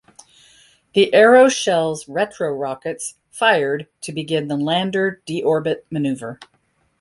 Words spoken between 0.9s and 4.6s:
The aeroshell's retrorockets fired to begin the